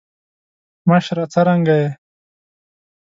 مشره 0.89 1.25
څرنګه 1.33 1.75
یی. 1.81 1.87